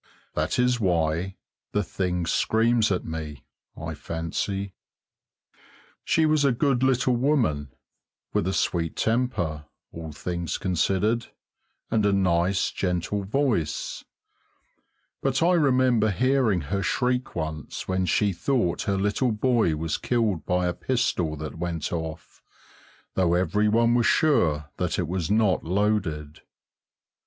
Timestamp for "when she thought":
17.87-18.81